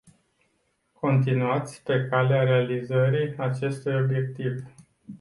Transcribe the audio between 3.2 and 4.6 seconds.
acestui obiectiv.